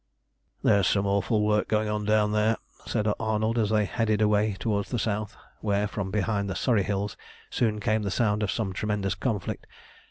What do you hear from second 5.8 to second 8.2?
from behind the Surrey hills, soon came the